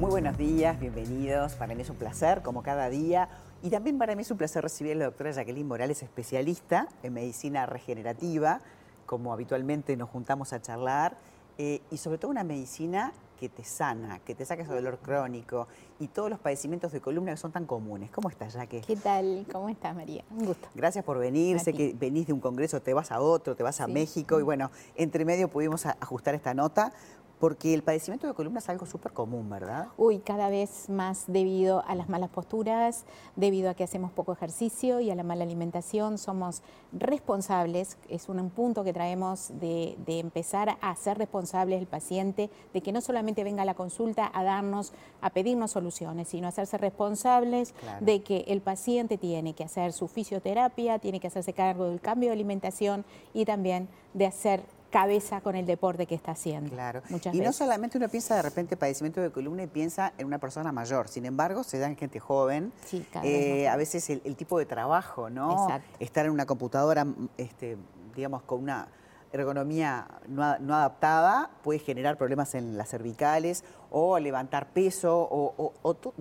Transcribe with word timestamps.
Muy 0.00 0.10
buenos 0.10 0.38
días, 0.38 0.78
bienvenidos. 0.78 1.54
Para 1.54 1.74
mí 1.74 1.82
es 1.82 1.90
un 1.90 1.96
placer, 1.96 2.40
como 2.42 2.62
cada 2.62 2.88
día. 2.88 3.28
Y 3.64 3.70
también 3.70 3.98
para 3.98 4.14
mí 4.14 4.22
es 4.22 4.30
un 4.30 4.38
placer 4.38 4.62
recibir 4.62 4.92
a 4.92 4.94
la 4.94 5.04
doctora 5.06 5.32
Jacqueline 5.32 5.66
Morales, 5.66 6.04
especialista 6.04 6.86
en 7.02 7.14
medicina 7.14 7.66
regenerativa, 7.66 8.60
como 9.06 9.32
habitualmente 9.32 9.96
nos 9.96 10.08
juntamos 10.08 10.52
a 10.52 10.62
charlar, 10.62 11.16
eh, 11.58 11.80
y 11.90 11.96
sobre 11.96 12.18
todo 12.18 12.30
una 12.30 12.44
medicina 12.44 13.12
que 13.40 13.48
te 13.48 13.64
sana, 13.64 14.20
que 14.20 14.34
te 14.34 14.44
saca 14.44 14.62
ese 14.62 14.72
dolor 14.72 14.98
crónico 14.98 15.68
y 15.98 16.08
todos 16.08 16.28
los 16.28 16.38
padecimientos 16.38 16.92
de 16.92 17.00
columna 17.00 17.32
que 17.32 17.36
son 17.36 17.52
tan 17.52 17.66
comunes. 17.66 18.10
¿Cómo 18.10 18.28
estás, 18.28 18.54
Jacqueline? 18.54 18.86
¿Qué 18.86 18.96
tal? 18.96 19.46
¿Cómo 19.50 19.68
estás, 19.68 19.94
María? 19.96 20.24
Un 20.30 20.46
gusto. 20.46 20.68
Gracias 20.74 21.04
por 21.04 21.18
venir. 21.18 21.58
sé 21.58 21.72
que 21.72 21.94
venís 21.98 22.28
de 22.28 22.32
un 22.32 22.40
congreso, 22.40 22.80
te 22.80 22.94
vas 22.94 23.10
a 23.10 23.20
otro, 23.20 23.56
te 23.56 23.64
vas 23.64 23.80
a 23.80 23.88
México 23.88 24.38
y 24.38 24.44
bueno, 24.44 24.70
entre 24.94 25.24
medio 25.24 25.48
pudimos 25.48 25.86
ajustar 25.86 26.36
esta 26.36 26.54
nota 26.54 26.92
porque 27.38 27.74
el 27.74 27.82
padecimiento 27.82 28.26
de 28.26 28.34
columna 28.34 28.58
es 28.58 28.68
algo 28.68 28.86
súper 28.86 29.12
común, 29.12 29.48
¿verdad? 29.48 29.88
Uy, 29.96 30.18
cada 30.18 30.48
vez 30.48 30.88
más 30.88 31.24
debido 31.28 31.84
a 31.86 31.94
las 31.94 32.08
malas 32.08 32.30
posturas, 32.30 33.04
debido 33.36 33.70
a 33.70 33.74
que 33.74 33.84
hacemos 33.84 34.10
poco 34.10 34.32
ejercicio 34.32 35.00
y 35.00 35.10
a 35.10 35.14
la 35.14 35.22
mala 35.22 35.44
alimentación, 35.44 36.18
somos 36.18 36.62
responsables, 36.92 37.96
es 38.08 38.28
un 38.28 38.50
punto 38.50 38.84
que 38.84 38.92
traemos 38.92 39.52
de, 39.60 39.96
empezar 40.06 40.78
a 40.80 40.94
ser 40.96 41.18
responsables 41.18 41.80
el 41.80 41.86
paciente, 41.86 42.50
de 42.72 42.80
que 42.80 42.92
no 42.92 43.00
solamente 43.00 43.44
venga 43.44 43.62
a 43.62 43.66
la 43.66 43.74
consulta 43.74 44.30
a 44.32 44.42
darnos, 44.42 44.92
a 45.20 45.30
pedirnos 45.30 45.72
soluciones, 45.72 46.28
sino 46.28 46.46
a 46.46 46.48
hacerse 46.50 46.78
responsables 46.78 47.74
de 48.00 48.22
que 48.22 48.44
el 48.48 48.60
paciente 48.60 49.18
tiene 49.18 49.54
que 49.54 49.64
hacer 49.64 49.92
su 49.92 50.08
fisioterapia, 50.08 50.98
tiene 50.98 51.20
que 51.20 51.28
hacerse 51.28 51.52
cargo 51.52 51.84
del 51.84 52.00
cambio 52.00 52.30
de 52.30 52.34
alimentación 52.34 53.04
y 53.32 53.44
también 53.44 53.88
de 54.14 54.26
hacer 54.26 54.62
cabeza 54.90 55.40
con 55.40 55.56
el 55.56 55.66
deporte 55.66 56.06
que 56.06 56.14
está 56.14 56.32
haciendo. 56.32 56.70
Claro. 56.70 57.02
y 57.32 57.40
no 57.40 57.52
solamente 57.52 57.98
uno 57.98 58.08
piensa 58.08 58.36
de 58.36 58.42
repente 58.42 58.76
padecimiento 58.76 59.20
de 59.20 59.30
columna 59.30 59.62
y 59.62 59.66
piensa 59.66 60.12
en 60.18 60.26
una 60.26 60.38
persona 60.38 60.72
mayor, 60.72 61.08
sin 61.08 61.26
embargo 61.26 61.62
se 61.62 61.78
da 61.78 61.86
en 61.86 61.96
gente 61.96 62.20
joven. 62.20 62.72
Sí, 62.86 63.06
eh, 63.22 63.68
a 63.68 63.76
veces 63.76 64.08
el, 64.10 64.36
tipo 64.36 64.58
de 64.58 64.66
trabajo, 64.66 65.30
¿no? 65.30 65.64
Exacto. 65.64 65.96
Estar 66.00 66.26
en 66.26 66.32
una 66.32 66.46
computadora, 66.46 67.06
este, 67.36 67.76
digamos, 68.14 68.42
con 68.42 68.62
una 68.62 68.88
ergonomía 69.32 70.06
no, 70.28 70.42
adaptada 70.42 71.50
puede 71.62 71.78
generar 71.78 72.16
problemas 72.16 72.54
en 72.54 72.78
las 72.78 72.88
cervicales 72.88 73.64
o 73.90 74.18
levantar 74.18 74.68
peso 74.68 75.28
o, 75.30 75.72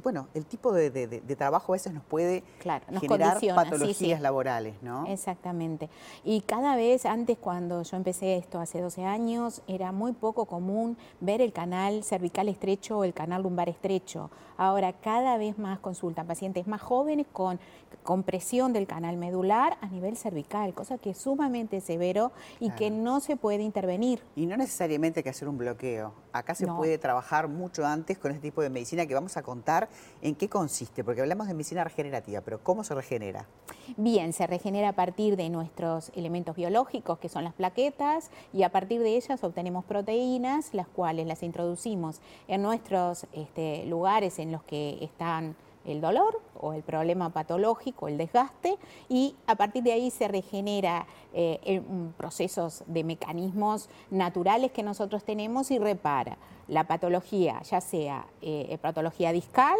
bueno, 0.03 0.27
el 0.33 0.45
tipo 0.45 0.71
de, 0.71 1.21
trabajo 1.37 1.73
a 1.73 1.75
veces 1.75 1.93
nos 1.93 2.03
puede 2.03 2.43
generar 2.99 3.39
patologías 3.55 4.21
laborales, 4.21 4.75
¿no? 4.81 5.05
Exactamente. 5.07 5.89
Y 6.23 6.41
cada 6.41 6.75
vez 6.75 7.05
antes 7.05 7.37
cuando 7.37 7.83
yo 7.83 7.97
empecé 7.97 8.37
esto 8.37 8.59
hace 8.59 8.81
12 8.81 9.05
años 9.05 9.61
era 9.67 9.91
muy 9.91 10.13
poco 10.13 10.45
común 10.45 10.97
ver 11.19 11.41
el 11.41 11.53
canal 11.53 12.03
cervical 12.03 12.49
estrecho 12.49 12.99
o 12.99 13.03
el 13.03 13.13
canal 13.13 13.43
lumbar 13.43 13.69
estrecho. 13.69 14.29
Ahora 14.57 14.93
cada 14.93 15.37
vez 15.37 15.59
más 15.59 15.79
consultan 15.79 16.25
pacientes 16.25 16.65
más 16.67 16.81
jóvenes 16.81 17.27
con 17.31 17.59
compresión 18.03 18.73
del 18.73 18.87
canal 18.87 19.17
medular 19.17 19.77
a 19.81 19.87
nivel 19.87 20.17
cervical, 20.17 20.73
cosa 20.73 20.97
que 20.97 21.11
es 21.11 21.17
sumamente 21.17 21.81
severo 21.81 22.31
y 22.59 22.71
que 22.71 22.89
no 22.89 23.19
se 23.19 23.35
puede 23.35 23.63
intervenir. 23.63 24.21
Y 24.35 24.45
no 24.45 24.57
necesariamente 24.57 25.19
hay 25.19 25.23
que 25.25 25.29
hacer 25.29 25.47
un 25.47 25.57
bloqueo. 25.57 26.13
Acá 26.37 26.55
se 26.55 26.67
puede 26.67 26.97
trabajar 26.97 27.47
mucho 27.47 27.85
antes 27.85 28.17
con 28.17 28.31
este 28.31 28.41
tipo 28.41 28.61
de 28.61 28.69
medicina 28.69 29.05
que 29.05 29.13
vamos 29.13 29.37
a 29.37 29.43
contar 29.43 29.89
en 30.21 30.35
qué 30.35 30.49
consiste, 30.49 31.03
porque 31.03 31.21
hablamos 31.21 31.47
de 31.47 31.53
medicina 31.53 31.83
regenerativa, 31.83 32.41
pero 32.41 32.63
¿cómo 32.63 32.83
se 32.83 32.93
regenera? 32.93 33.45
Bien, 33.95 34.33
se 34.33 34.45
regenera 34.47 34.89
a 34.89 34.93
partir 34.93 35.35
de 35.35 35.49
nuestros 35.49 36.11
elementos 36.15 36.55
biológicos, 36.55 37.19
que 37.19 37.29
son 37.29 37.43
las 37.43 37.53
plaquetas, 37.53 38.29
y 38.53 38.63
a 38.63 38.69
partir 38.69 39.01
de 39.01 39.15
ellas 39.15 39.43
obtenemos 39.43 39.85
proteínas, 39.85 40.73
las 40.73 40.87
cuales 40.87 41.27
las 41.27 41.43
introducimos 41.43 42.21
en 42.47 42.61
nuestros 42.61 43.25
este, 43.33 43.85
lugares 43.85 44.39
en 44.39 44.51
los 44.51 44.63
que 44.63 44.97
están 45.01 45.55
el 45.85 46.01
dolor 46.01 46.41
o 46.61 46.73
el 46.73 46.83
problema 46.83 47.29
patológico, 47.29 48.07
el 48.07 48.17
desgaste, 48.17 48.77
y 49.09 49.35
a 49.47 49.55
partir 49.55 49.83
de 49.83 49.93
ahí 49.93 50.11
se 50.11 50.27
regenera 50.27 51.05
eh, 51.33 51.81
procesos 52.17 52.83
de 52.87 53.03
mecanismos 53.03 53.89
naturales 54.09 54.71
que 54.71 54.83
nosotros 54.83 55.23
tenemos 55.23 55.71
y 55.71 55.79
repara 55.79 56.37
la 56.67 56.85
patología, 56.85 57.61
ya 57.61 57.81
sea 57.81 58.27
eh, 58.41 58.77
patología 58.81 59.31
discal, 59.31 59.77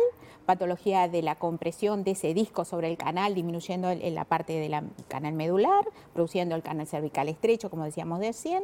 patología 0.47 1.07
de 1.09 1.21
la 1.21 1.35
compresión 1.35 2.03
de 2.03 2.11
ese 2.11 2.33
disco 2.33 2.65
sobre 2.65 2.89
el 2.89 2.97
canal, 2.97 3.35
disminuyendo 3.35 3.91
en 3.91 4.15
la 4.15 4.23
parte 4.23 4.53
del 4.53 4.73
canal 5.07 5.33
medular, 5.33 5.85
produciendo 6.13 6.55
el 6.55 6.63
canal 6.63 6.87
cervical 6.87 7.27
estrecho, 7.27 7.69
como 7.69 7.83
decíamos 7.83 8.19
de 8.19 8.33
100, 8.33 8.63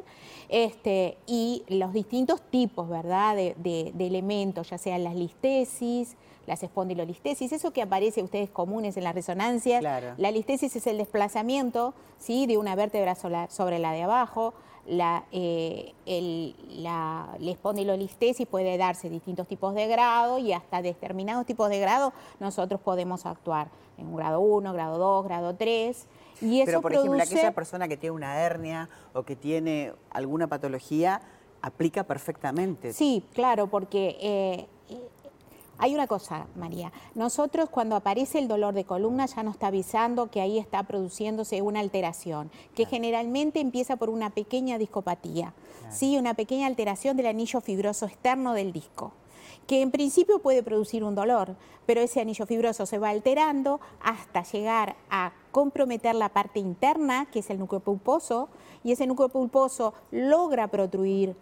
este, 0.49 1.17
y 1.27 1.63
los 1.67 1.93
distintos 1.93 2.41
tipos, 2.41 2.89
¿verdad?, 2.89 3.35
de, 3.35 3.55
de 3.57 4.07
elementos, 4.07 4.69
ya 4.69 4.77
sean 4.77 5.03
las 5.03 5.15
listesis, 5.15 6.15
las 6.47 6.63
espondilolistesis, 6.63 7.51
eso 7.51 7.71
que 7.71 7.81
aparece 7.81 8.02
a 8.17 8.23
ustedes 8.23 8.49
comunes 8.49 8.97
en 8.97 9.03
la 9.03 9.13
resonancia. 9.13 9.81
La 9.81 10.31
listesis 10.31 10.75
es 10.75 10.87
el 10.87 10.97
desplazamiento 10.97 11.93
¿sí? 12.19 12.45
de 12.45 12.57
una 12.57 12.75
vértebra 12.75 13.15
sobre 13.15 13.79
la 13.79 13.91
de 13.91 14.03
abajo. 14.03 14.53
La, 14.85 15.23
eh, 15.31 15.93
la, 16.67 17.29
espondilolistesis 17.39 18.45
puede 18.45 18.77
darse 18.77 19.09
distintos 19.09 19.47
tipos 19.47 19.73
de 19.75 19.87
grado 19.87 20.39
y 20.39 20.51
hasta 20.51 20.81
determinados 20.81 21.45
tipos 21.45 21.69
de 21.69 21.79
grado 21.79 22.11
nosotros 22.41 22.81
podemos 22.81 23.25
actuar 23.25 23.69
en 23.97 24.07
un 24.07 24.17
grado 24.17 24.41
1, 24.41 24.73
grado 24.73 24.97
2, 24.97 25.25
grado 25.25 25.55
3. 25.55 26.05
Y 26.41 26.59
eso 26.59 26.65
Pero, 26.65 26.81
por 26.81 26.93
ejemplo, 26.93 27.21
aquella 27.21 27.53
persona 27.53 27.87
que 27.87 27.95
tiene 27.95 28.13
una 28.13 28.37
hernia 28.41 28.89
o 29.13 29.23
que 29.23 29.37
tiene 29.37 29.93
alguna 30.09 30.47
patología, 30.47 31.21
aplica 31.61 32.03
perfectamente. 32.03 32.91
Sí, 32.91 33.23
claro, 33.33 33.67
porque 33.67 34.17
eh, 34.19 34.67
hay 35.77 35.95
una 35.95 36.07
cosa, 36.07 36.47
María. 36.55 36.91
Nosotros 37.15 37.69
cuando 37.69 37.95
aparece 37.95 38.39
el 38.39 38.47
dolor 38.47 38.73
de 38.73 38.85
columna 38.85 39.25
ya 39.25 39.43
nos 39.43 39.55
está 39.55 39.67
avisando 39.67 40.29
que 40.29 40.41
ahí 40.41 40.59
está 40.59 40.83
produciéndose 40.83 41.61
una 41.61 41.79
alteración, 41.79 42.51
que 42.75 42.85
generalmente 42.85 43.59
empieza 43.59 43.95
por 43.95 44.09
una 44.09 44.29
pequeña 44.29 44.77
discopatía, 44.77 45.53
¿sí? 45.89 46.17
una 46.17 46.35
pequeña 46.35 46.67
alteración 46.67 47.17
del 47.17 47.27
anillo 47.27 47.61
fibroso 47.61 48.05
externo 48.05 48.53
del 48.53 48.71
disco 48.71 49.13
que 49.67 49.81
en 49.81 49.91
principio 49.91 50.39
puede 50.39 50.63
producir 50.63 51.03
un 51.03 51.15
dolor, 51.15 51.55
pero 51.85 52.01
ese 52.01 52.21
anillo 52.21 52.45
fibroso 52.45 52.85
se 52.85 52.97
va 52.97 53.09
alterando 53.09 53.79
hasta 54.01 54.43
llegar 54.43 54.95
a 55.09 55.33
comprometer 55.51 56.15
la 56.15 56.29
parte 56.29 56.59
interna, 56.59 57.27
que 57.31 57.39
es 57.39 57.49
el 57.49 57.59
núcleo 57.59 57.79
pulposo, 57.79 58.49
y 58.83 58.91
ese 58.91 59.05
núcleo 59.05 59.29
pulposo 59.29 59.93
logra 60.11 60.67
protruir. 60.67 61.35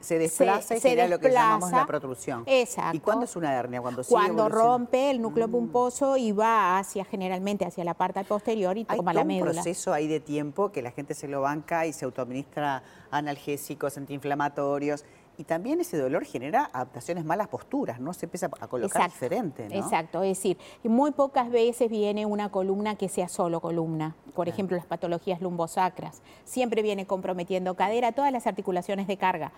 Se, 0.00 0.18
desplaza 0.18 0.76
y 0.76 0.80
se 0.80 1.08
lo 1.08 1.18
que 1.18 1.30
llamamos 1.30 1.70
la 1.70 1.84
protrusión. 1.84 2.44
Exacto. 2.46 2.96
¿Y 2.96 3.00
cuándo 3.00 3.24
es 3.24 3.36
una 3.36 3.52
hernia? 3.54 3.82
Cuando, 3.82 4.02
cuando 4.04 4.48
rompe 4.48 5.10
el 5.10 5.20
núcleo 5.20 5.48
mm. 5.48 5.50
pulposo 5.50 6.16
y 6.16 6.32
va 6.32 6.78
hacia, 6.78 7.04
generalmente, 7.04 7.66
hacia 7.66 7.84
la 7.84 7.94
parte 7.94 8.24
posterior 8.24 8.78
y 8.78 8.84
toma 8.84 9.12
la 9.12 9.24
médula. 9.24 9.50
Hay 9.50 9.56
un 9.58 9.62
proceso 9.62 9.92
ahí 9.92 10.06
de 10.06 10.20
tiempo 10.20 10.72
que 10.72 10.80
la 10.80 10.92
gente 10.92 11.14
se 11.14 11.28
lo 11.28 11.42
banca 11.42 11.86
y 11.86 11.92
se 11.92 12.04
autoadministra 12.04 12.82
analgésicos, 13.10 13.98
antiinflamatorios 13.98 15.04
y 15.38 15.44
también 15.44 15.80
ese 15.80 15.98
dolor 15.98 16.24
genera 16.24 16.70
adaptaciones, 16.72 17.24
malas 17.24 17.48
posturas, 17.48 18.00
¿no? 18.00 18.12
Se 18.12 18.26
empieza 18.26 18.48
a 18.60 18.68
colocar 18.68 19.10
diferente, 19.10 19.68
¿no? 19.68 19.74
Exacto, 19.74 20.22
es 20.22 20.38
decir, 20.38 20.58
muy 20.84 21.10
pocas 21.12 21.50
veces 21.50 21.90
viene 21.90 22.26
una 22.26 22.50
columna 22.50 22.96
que 22.96 23.08
sea 23.08 23.28
solo 23.28 23.60
columna. 23.60 24.16
Por 24.36 24.48
ejemplo, 24.48 24.76
las 24.76 24.86
patologías 24.86 25.40
lumbosacras. 25.40 26.22
Siempre 26.44 26.82
viene 26.82 27.06
comprometiendo 27.06 27.74
cadera, 27.74 28.12
todas 28.12 28.30
las 28.30 28.46
articulaciones 28.46 29.06
de 29.06 29.16
carga, 29.16 29.52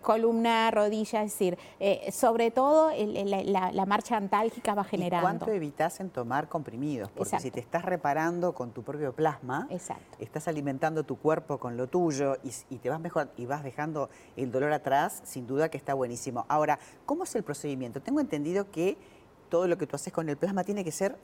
columna, 0.00 0.70
rodilla, 0.70 1.24
es 1.24 1.32
decir, 1.32 1.58
eh, 1.80 2.10
sobre 2.12 2.52
todo 2.52 2.90
la, 2.94 3.86
marcha 3.86 4.16
antálgica 4.16 4.74
va 4.74 4.84
generando. 4.84 5.26
¿Y 5.26 5.38
cuánto 5.38 5.52
evitas 5.52 6.00
en 6.00 6.10
tomar 6.10 6.48
comprimidos? 6.48 7.10
Porque 7.10 7.38
si 7.40 7.50
te 7.50 7.60
estás 7.60 7.84
reparando 7.84 8.54
con 8.54 8.70
tu 8.70 8.84
propio 8.84 9.12
plasma, 9.12 9.68
estás 10.20 10.46
alimentando 10.48 11.02
tu 11.04 11.16
cuerpo 11.16 11.58
con 11.58 11.76
lo 11.76 11.88
tuyo 11.88 12.36
y, 12.44 12.52
y 12.70 12.78
te 12.78 12.88
vas 12.88 13.00
mejor 13.00 13.30
y 13.36 13.46
vas 13.46 13.64
dejando 13.64 14.08
el 14.36 14.52
dolor 14.52 14.72
atrás 14.72 15.20
sin 15.24 15.46
duda 15.46 15.68
que 15.68 15.76
está 15.76 15.94
buenísimo. 15.94 16.46
Ahora, 16.48 16.78
¿cómo 17.04 17.24
es 17.24 17.34
el 17.34 17.42
procedimiento? 17.42 18.00
Tengo 18.00 18.20
entendido 18.20 18.70
que 18.70 18.96
todo 19.48 19.68
lo 19.68 19.78
que 19.78 19.86
tú 19.86 19.96
haces 19.96 20.12
con 20.12 20.28
el 20.28 20.36
plasma 20.36 20.64
tiene 20.64 20.84
que 20.84 20.92
ser 20.92 21.16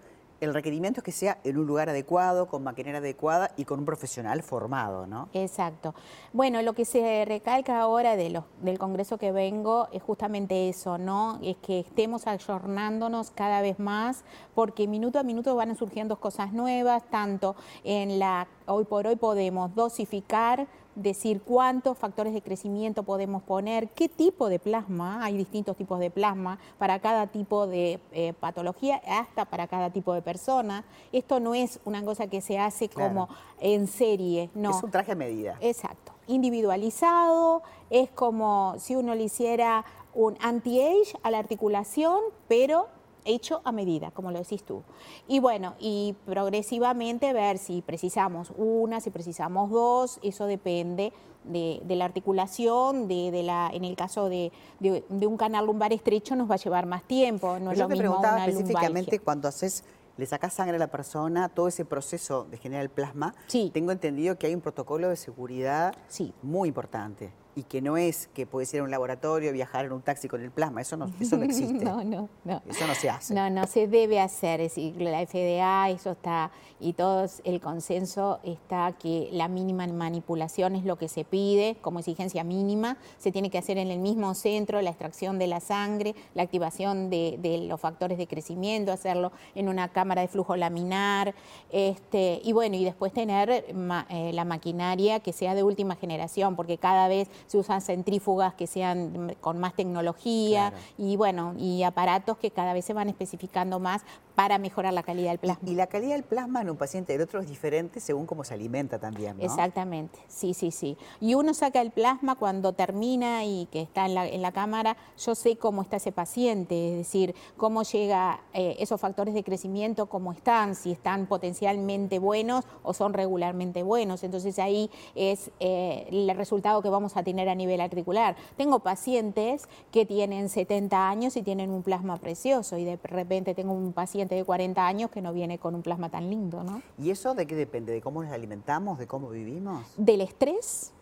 el 0.42 0.52
requerimiento 0.52 1.00
es 1.00 1.04
que 1.04 1.12
sea 1.12 1.38
en 1.44 1.56
un 1.56 1.66
lugar 1.66 1.88
adecuado, 1.88 2.46
con 2.46 2.64
maquinaria 2.64 2.98
adecuada 2.98 3.52
y 3.56 3.64
con 3.64 3.78
un 3.78 3.84
profesional 3.84 4.42
formado, 4.42 5.06
¿no? 5.06 5.28
Exacto. 5.32 5.94
Bueno, 6.32 6.60
lo 6.62 6.72
que 6.72 6.84
se 6.84 7.24
recalca 7.24 7.80
ahora 7.80 8.16
del 8.16 8.42
Congreso 8.78 9.18
que 9.18 9.30
vengo 9.30 9.86
es 9.92 10.02
justamente 10.02 10.68
eso, 10.68 10.98
¿no? 10.98 11.38
Es 11.42 11.56
que 11.58 11.78
estemos 11.78 12.26
ayornándonos 12.26 13.30
cada 13.30 13.62
vez 13.62 13.78
más, 13.78 14.24
porque 14.52 14.88
minuto 14.88 15.20
a 15.20 15.22
minuto 15.22 15.54
van 15.54 15.76
surgiendo 15.76 16.18
cosas 16.18 16.52
nuevas, 16.52 17.04
tanto 17.08 17.54
en 17.84 18.18
la, 18.18 18.48
hoy 18.66 18.84
por 18.84 19.06
hoy 19.06 19.14
podemos 19.14 19.72
dosificar 19.76 20.66
decir 20.94 21.40
cuántos 21.42 21.96
factores 21.98 22.34
de 22.34 22.42
crecimiento 22.42 23.02
podemos 23.02 23.42
poner, 23.42 23.88
qué 23.90 24.08
tipo 24.08 24.48
de 24.48 24.58
plasma, 24.58 25.24
hay 25.24 25.36
distintos 25.36 25.76
tipos 25.76 25.98
de 25.98 26.10
plasma 26.10 26.58
para 26.78 26.98
cada 26.98 27.26
tipo 27.26 27.66
de 27.66 28.00
eh, 28.12 28.34
patología, 28.38 29.00
hasta 29.06 29.44
para 29.44 29.66
cada 29.66 29.90
tipo 29.90 30.12
de 30.14 30.22
persona. 30.22 30.84
Esto 31.12 31.40
no 31.40 31.54
es 31.54 31.80
una 31.84 32.04
cosa 32.04 32.26
que 32.26 32.40
se 32.40 32.58
hace 32.58 32.88
como 32.88 33.28
en 33.60 33.86
serie, 33.86 34.50
no. 34.54 34.70
Es 34.70 34.82
un 34.82 34.90
traje 34.90 35.12
a 35.12 35.16
medida. 35.16 35.56
Exacto. 35.60 36.12
individualizado, 36.28 37.62
es 37.90 38.08
como 38.10 38.74
si 38.78 38.94
uno 38.94 39.14
le 39.14 39.24
hiciera 39.24 39.84
un 40.14 40.36
anti-age 40.40 41.16
a 41.22 41.30
la 41.30 41.38
articulación, 41.38 42.18
pero 42.48 42.86
hecho 43.24 43.60
a 43.64 43.72
medida, 43.72 44.10
como 44.10 44.30
lo 44.30 44.38
decís 44.38 44.62
tú. 44.62 44.82
Y 45.28 45.40
bueno, 45.40 45.74
y 45.78 46.14
progresivamente 46.26 47.32
ver 47.32 47.58
si 47.58 47.82
precisamos 47.82 48.52
una, 48.56 49.00
si 49.00 49.10
precisamos 49.10 49.70
dos, 49.70 50.18
eso 50.22 50.46
depende 50.46 51.12
de, 51.44 51.82
la 51.88 52.04
articulación, 52.04 53.08
de, 53.08 53.42
la, 53.42 53.70
en 53.72 53.84
el 53.84 53.96
caso 53.96 54.28
de, 54.28 54.52
un 54.80 55.36
canal 55.36 55.66
lumbar 55.66 55.92
estrecho 55.92 56.36
nos 56.36 56.50
va 56.50 56.54
a 56.54 56.58
llevar 56.58 56.86
más 56.86 57.02
tiempo. 57.04 57.58
No 57.58 57.72
es 57.72 57.78
lo 57.78 57.88
mismo 57.88 58.18
una 58.18 58.46
específicamente 58.46 59.18
cuando 59.18 59.48
haces 59.48 59.84
le 60.18 60.26
sacas 60.26 60.52
sangre 60.52 60.76
a 60.76 60.78
la 60.78 60.88
persona, 60.88 61.48
todo 61.48 61.68
ese 61.68 61.86
proceso 61.86 62.44
de 62.44 62.58
generar 62.58 62.82
el 62.82 62.90
plasma, 62.90 63.34
sí. 63.46 63.70
tengo 63.72 63.92
entendido 63.92 64.36
que 64.36 64.46
hay 64.46 64.54
un 64.54 64.60
protocolo 64.60 65.08
de 65.08 65.16
seguridad 65.16 65.94
sí. 66.08 66.34
muy 66.42 66.68
importante 66.68 67.32
y 67.54 67.64
que 67.64 67.82
no 67.82 67.96
es 67.96 68.28
que 68.28 68.46
puedes 68.46 68.72
ir 68.72 68.80
a 68.80 68.84
un 68.84 68.90
laboratorio, 68.90 69.52
viajar 69.52 69.84
en 69.84 69.92
un 69.92 70.02
taxi 70.02 70.28
con 70.28 70.40
el 70.40 70.50
plasma, 70.50 70.80
eso 70.80 70.96
no, 70.96 71.10
eso 71.20 71.36
no 71.36 71.44
existe. 71.44 71.84
no, 71.84 72.02
no, 72.02 72.28
no. 72.44 72.62
Eso 72.68 72.86
no 72.86 72.94
se 72.94 73.10
hace. 73.10 73.34
No, 73.34 73.50
no, 73.50 73.66
se 73.66 73.86
debe 73.88 74.20
hacer, 74.20 74.60
es 74.60 74.74
decir, 74.74 75.00
la 75.00 75.24
FDA, 75.26 75.90
eso 75.90 76.12
está, 76.12 76.50
y 76.80 76.94
todo 76.94 77.26
el 77.44 77.60
consenso 77.60 78.40
está 78.42 78.92
que 78.92 79.28
la 79.32 79.48
mínima 79.48 79.86
manipulación 79.86 80.76
es 80.76 80.84
lo 80.84 80.96
que 80.96 81.08
se 81.08 81.24
pide 81.24 81.76
como 81.80 81.98
exigencia 81.98 82.44
mínima, 82.44 82.96
se 83.18 83.32
tiene 83.32 83.50
que 83.50 83.58
hacer 83.58 83.78
en 83.78 83.90
el 83.90 83.98
mismo 83.98 84.34
centro, 84.34 84.80
la 84.80 84.90
extracción 84.90 85.38
de 85.38 85.46
la 85.46 85.60
sangre, 85.60 86.14
la 86.34 86.42
activación 86.42 87.10
de, 87.10 87.38
los 87.68 87.80
factores 87.80 88.18
de 88.18 88.26
crecimiento, 88.26 88.92
hacerlo 88.92 89.32
en 89.54 89.68
una 89.68 89.88
cámara 89.88 90.22
de 90.22 90.28
flujo 90.28 90.56
laminar, 90.56 91.34
este, 91.70 92.40
y 92.42 92.52
bueno, 92.52 92.76
y 92.76 92.84
después 92.84 93.12
tener 93.12 93.50
eh, 93.50 94.30
la 94.32 94.44
maquinaria 94.44 95.20
que 95.20 95.32
sea 95.32 95.54
de 95.54 95.62
última 95.62 95.96
generación, 95.96 96.56
porque 96.56 96.78
cada 96.78 97.08
vez 97.08 97.28
se 97.46 97.58
usan 97.58 97.80
centrífugas 97.80 98.54
que 98.54 98.66
sean 98.66 99.36
con 99.40 99.58
más 99.58 99.74
tecnología 99.74 100.72
y 100.98 101.16
bueno, 101.16 101.54
y 101.58 101.82
aparatos 101.82 102.38
que 102.38 102.50
cada 102.50 102.72
vez 102.72 102.84
se 102.84 102.92
van 102.92 103.08
especificando 103.08 103.78
más 103.78 104.02
para 104.34 104.58
mejorar 104.58 104.92
la 104.92 105.02
calidad 105.02 105.30
del 105.30 105.38
plasma. 105.38 105.68
Y, 105.68 105.74
la 105.74 105.86
calidad 105.86 106.14
del 106.14 106.22
plasma 106.22 106.62
en 106.62 106.70
un 106.70 106.76
paciente 106.76 107.12
y 107.12 107.16
el 107.16 107.22
otro 107.22 107.40
es 107.40 107.48
diferente 107.48 108.00
según 108.00 108.26
cómo 108.26 108.44
se 108.44 108.54
alimenta 108.54 108.98
también, 108.98 109.36
¿no? 109.36 109.44
Exactamente, 109.44 110.18
sí, 110.28 110.54
sí, 110.54 110.70
sí. 110.70 110.96
Y 111.20 111.34
uno 111.34 111.54
saca 111.54 111.80
el 111.80 111.90
plasma 111.90 112.36
cuando 112.36 112.72
termina 112.72 113.44
y 113.44 113.66
que 113.66 113.82
está 113.82 114.06
en 114.06 114.14
la, 114.14 114.26
en 114.26 114.42
la 114.42 114.52
cámara, 114.52 114.96
yo 115.18 115.34
sé 115.34 115.56
cómo 115.56 115.82
está 115.82 115.96
ese 115.96 116.12
paciente, 116.12 116.92
es 116.92 116.96
decir, 116.98 117.34
cómo 117.56 117.82
llega 117.82 118.40
eh, 118.54 118.76
esos 118.78 119.00
factores 119.00 119.34
de 119.34 119.44
crecimiento, 119.44 120.06
cómo 120.06 120.32
están, 120.32 120.74
si 120.74 120.92
están 120.92 121.26
potencialmente 121.26 122.18
buenos 122.18 122.64
o 122.82 122.94
son 122.94 123.12
regularmente 123.12 123.82
buenos. 123.82 124.24
Entonces 124.24 124.58
ahí 124.58 124.90
es 125.14 125.50
eh, 125.60 126.06
el 126.10 126.36
resultado 126.36 126.82
que 126.82 126.88
vamos 126.88 127.16
a 127.16 127.22
tener 127.22 127.31
a 127.40 127.54
nivel 127.54 127.80
articular. 127.80 128.36
Tengo 128.56 128.80
pacientes 128.80 129.68
que 129.90 130.06
tienen 130.06 130.48
70 130.48 131.08
años 131.08 131.36
y 131.36 131.42
tienen 131.42 131.70
un 131.70 131.82
plasma 131.82 132.16
precioso 132.16 132.78
y 132.78 132.84
de 132.84 132.98
repente 133.02 133.54
tengo 133.54 133.72
un 133.72 133.92
paciente 133.92 134.34
de 134.34 134.44
40 134.44 134.86
años 134.86 135.10
que 135.10 135.22
no 135.22 135.32
viene 135.32 135.58
con 135.58 135.74
un 135.74 135.82
plasma 135.82 136.10
tan 136.10 136.30
lindo, 136.30 136.62
¿no? 136.62 136.82
¿Y 136.98 137.10
eso 137.10 137.34
de 137.34 137.46
qué 137.46 137.54
depende? 137.54 137.92
¿De 137.92 138.00
cómo 138.00 138.22
nos 138.22 138.32
alimentamos? 138.32 138.98
¿De 138.98 139.06
cómo 139.06 139.28
vivimos? 139.30 139.84
Del 139.96 140.20
estrés, 140.20 140.92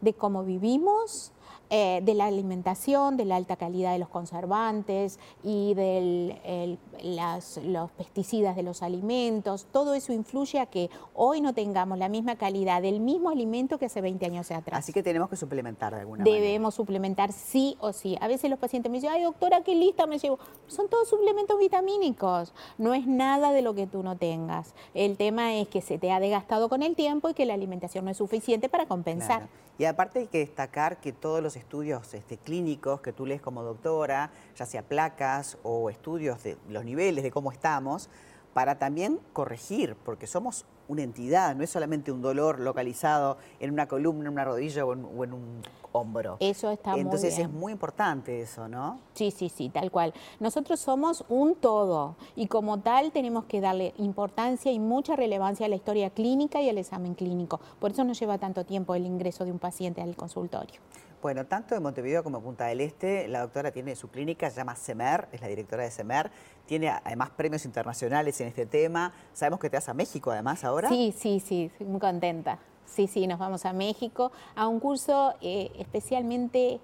de 0.00 0.14
cómo 0.14 0.44
vivimos, 0.44 1.32
eh, 1.70 2.00
de 2.02 2.14
la 2.14 2.26
alimentación, 2.26 3.16
de 3.16 3.24
la 3.24 3.36
alta 3.36 3.56
calidad 3.56 3.92
de 3.92 3.98
los 3.98 4.08
conservantes 4.08 5.18
y 5.42 5.74
de 5.74 6.78
los 7.62 7.90
pesticidas 7.90 8.56
de 8.56 8.62
los 8.62 8.82
alimentos. 8.82 9.66
Todo 9.70 9.94
eso 9.94 10.12
influye 10.12 10.60
a 10.60 10.66
que 10.66 10.88
hoy 11.14 11.40
no 11.40 11.52
tengamos 11.52 11.98
la 11.98 12.08
misma 12.08 12.36
calidad 12.36 12.80
del 12.80 13.00
mismo 13.00 13.30
alimento 13.30 13.78
que 13.78 13.86
hace 13.86 14.00
20 14.00 14.24
años 14.26 14.50
atrás. 14.50 14.78
Así 14.78 14.92
que 14.92 15.02
tenemos 15.02 15.28
que 15.28 15.36
suplementar 15.36 15.94
de 15.94 16.00
alguna 16.00 16.24
manera. 16.24 16.36
Debemos 16.36 16.74
suplementar 16.74 17.32
sí 17.32 17.76
o 17.80 17.92
sí. 17.92 18.16
A 18.20 18.28
veces 18.28 18.48
los 18.48 18.58
pacientes 18.58 18.90
me 18.90 18.98
dicen, 18.98 19.10
ay 19.12 19.22
doctora, 19.22 19.62
qué 19.62 19.74
lista 19.74 20.06
me 20.06 20.18
llevo. 20.18 20.38
Son 20.66 20.88
todos 20.88 21.08
suplementos 21.08 21.58
vitamínicos. 21.58 22.54
No 22.78 22.94
es 22.94 23.06
nada 23.06 23.52
de 23.52 23.62
lo 23.62 23.74
que 23.74 23.86
tú 23.86 24.02
no 24.02 24.16
tengas. 24.16 24.74
El 24.94 25.16
tema 25.16 25.54
es 25.54 25.68
que 25.68 25.82
se 25.82 25.98
te 25.98 26.12
ha 26.12 26.20
desgastado 26.20 26.68
con 26.68 26.82
el 26.82 26.96
tiempo 26.96 27.28
y 27.28 27.34
que 27.34 27.44
la 27.44 27.54
alimentación 27.54 28.04
no 28.04 28.10
es 28.10 28.16
suficiente 28.16 28.68
para 28.68 28.86
compensar. 28.86 29.48
Y 29.78 29.84
aparte 29.84 30.18
hay 30.18 30.26
que 30.26 30.38
destacar 30.38 31.00
que 31.00 31.12
todos 31.12 31.40
los 31.40 31.54
estudios 31.58 32.14
este, 32.14 32.38
clínicos 32.38 33.00
que 33.00 33.12
tú 33.12 33.26
lees 33.26 33.40
como 33.40 33.62
doctora, 33.62 34.30
ya 34.56 34.66
sea 34.66 34.82
placas 34.82 35.58
o 35.62 35.90
estudios 35.90 36.42
de 36.42 36.56
los 36.68 36.84
niveles 36.84 37.22
de 37.24 37.30
cómo 37.30 37.52
estamos, 37.52 38.08
para 38.54 38.78
también 38.78 39.20
corregir, 39.32 39.96
porque 40.04 40.26
somos 40.26 40.64
una 40.88 41.02
entidad, 41.02 41.54
no 41.54 41.62
es 41.62 41.70
solamente 41.70 42.10
un 42.10 42.22
dolor 42.22 42.58
localizado 42.58 43.36
en 43.60 43.70
una 43.70 43.86
columna, 43.86 44.24
en 44.24 44.32
una 44.32 44.44
rodilla 44.44 44.84
o 44.84 44.94
en, 44.94 45.32
un 45.32 45.62
hombro. 45.92 46.38
Eso 46.40 46.70
está 46.70 46.94
Entonces 46.96 47.34
muy 47.34 47.36
bien. 47.36 47.50
es 47.50 47.54
muy 47.54 47.72
importante 47.72 48.40
eso, 48.40 48.68
¿no? 48.68 48.98
Sí, 49.14 49.30
sí, 49.30 49.48
sí, 49.48 49.68
tal 49.68 49.90
cual. 49.90 50.14
Nosotros 50.40 50.80
somos 50.80 51.24
un 51.28 51.54
todo 51.54 52.16
y 52.36 52.46
como 52.46 52.80
tal 52.80 53.12
tenemos 53.12 53.44
que 53.44 53.60
darle 53.60 53.94
importancia 53.98 54.72
y 54.72 54.78
mucha 54.78 55.14
relevancia 55.14 55.66
a 55.66 55.68
la 55.68 55.76
historia 55.76 56.10
clínica 56.10 56.60
y 56.62 56.68
al 56.68 56.78
examen 56.78 57.14
clínico. 57.14 57.60
Por 57.78 57.92
eso 57.92 58.02
nos 58.04 58.18
lleva 58.18 58.38
tanto 58.38 58.64
tiempo 58.64 58.94
el 58.94 59.04
ingreso 59.04 59.44
de 59.44 59.52
un 59.52 59.58
paciente 59.58 60.00
al 60.00 60.16
consultorio. 60.16 60.80
Bueno, 61.20 61.46
tanto 61.46 61.74
en 61.74 61.82
Montevideo 61.82 62.22
como 62.22 62.38
en 62.38 62.44
Punta 62.44 62.66
del 62.66 62.80
Este, 62.80 63.26
la 63.26 63.40
doctora 63.40 63.72
tiene 63.72 63.96
su 63.96 64.08
clínica, 64.08 64.48
se 64.50 64.56
llama 64.56 64.76
SEMER, 64.76 65.28
es 65.32 65.40
la 65.40 65.48
directora 65.48 65.82
de 65.82 65.90
SEMER, 65.90 66.30
tiene 66.66 66.90
además 66.90 67.30
premios 67.30 67.64
internacionales 67.64 68.40
en 68.40 68.48
este 68.48 68.66
tema. 68.66 69.12
Sabemos 69.32 69.58
que 69.58 69.68
te 69.68 69.76
vas 69.76 69.88
a 69.88 69.94
México 69.94 70.30
además 70.30 70.62
ahora. 70.62 70.88
Sí, 70.88 71.12
sí, 71.16 71.40
sí, 71.40 71.72
muy 71.80 71.98
contenta. 71.98 72.60
Sí, 72.86 73.08
sí, 73.08 73.26
nos 73.26 73.38
vamos 73.38 73.66
a 73.66 73.72
México 73.72 74.30
a 74.54 74.68
un 74.68 74.78
curso 74.78 75.34
eh, 75.40 75.72
especialmente 75.78 76.80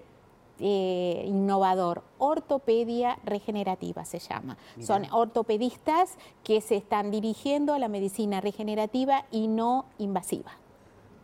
eh, 0.61 1.25
innovador, 1.27 2.03
ortopedia 2.19 3.19
regenerativa 3.25 4.05
se 4.05 4.19
llama. 4.19 4.57
Son 4.81 5.05
ortopedistas 5.13 6.17
que 6.43 6.61
se 6.61 6.77
están 6.77 7.11
dirigiendo 7.11 7.75
a 7.75 7.79
la 7.79 7.89
medicina 7.89 8.41
regenerativa 8.41 9.27
y 9.31 9.49
no 9.49 9.87
invasiva. 9.99 10.53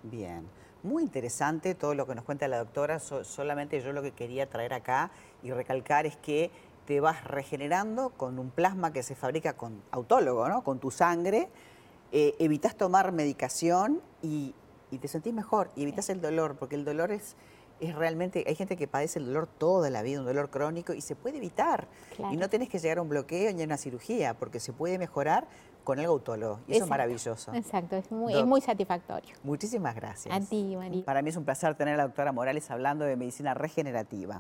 Bien. 0.02 0.59
Muy 0.82 1.02
interesante 1.02 1.74
todo 1.74 1.94
lo 1.94 2.06
que 2.06 2.14
nos 2.14 2.24
cuenta 2.24 2.48
la 2.48 2.58
doctora, 2.58 2.98
solamente 3.00 3.80
yo 3.82 3.92
lo 3.92 4.02
que 4.02 4.12
quería 4.12 4.48
traer 4.48 4.72
acá 4.72 5.10
y 5.42 5.50
recalcar 5.50 6.06
es 6.06 6.16
que 6.16 6.50
te 6.86 7.00
vas 7.00 7.22
regenerando 7.24 8.10
con 8.10 8.38
un 8.38 8.50
plasma 8.50 8.90
que 8.92 9.02
se 9.02 9.14
fabrica 9.14 9.52
con 9.52 9.82
autólogo, 9.90 10.48
¿no? 10.48 10.64
con 10.64 10.78
tu 10.78 10.90
sangre, 10.90 11.48
eh, 12.12 12.34
evitas 12.38 12.76
tomar 12.76 13.12
medicación 13.12 14.00
y, 14.22 14.54
te 15.00 15.06
sentís 15.06 15.32
mejor 15.32 15.70
y 15.76 15.82
evitas 15.82 16.08
el 16.10 16.20
dolor, 16.20 16.56
porque 16.56 16.74
el 16.74 16.84
dolor 16.84 17.12
es, 17.12 17.36
es 17.78 17.94
realmente, 17.94 18.42
hay 18.48 18.56
gente 18.56 18.76
que 18.76 18.88
padece 18.88 19.20
el 19.20 19.26
dolor 19.26 19.46
toda 19.46 19.88
la 19.90 20.02
vida, 20.02 20.18
un 20.18 20.26
dolor 20.26 20.50
crónico, 20.50 20.94
y 20.94 21.00
se 21.00 21.14
puede 21.14 21.36
evitar. 21.36 21.86
Y 22.32 22.36
no 22.36 22.48
tenés 22.48 22.68
que 22.68 22.80
llegar 22.80 22.98
a 22.98 23.02
un 23.02 23.08
bloqueo 23.08 23.52
ni 23.52 23.62
a 23.62 23.66
una 23.66 23.76
cirugía, 23.76 24.34
porque 24.34 24.58
se 24.58 24.72
puede 24.72 24.98
mejorar 24.98 25.46
con 25.84 25.98
el 25.98 26.06
autólogo. 26.06 26.60
Y 26.68 26.74
eso 26.74 26.84
es 26.84 26.90
maravilloso. 26.90 27.54
Exacto, 27.54 27.96
es 27.96 28.10
muy, 28.10 28.60
satisfactorio. 28.60 29.34
Muchísimas 29.42 29.94
gracias. 29.94 30.34
A 30.34 30.40
ti, 30.40 30.74
María. 30.76 31.04
Para 31.04 31.22
mí 31.22 31.30
es 31.30 31.36
un 31.36 31.44
placer 31.44 31.74
tener 31.74 31.94
a 31.94 31.96
la 31.96 32.02
doctora 32.04 32.32
Morales 32.32 32.70
hablando 32.70 33.04
de 33.04 33.16
medicina 33.16 33.54
regenerativa. 33.54 34.38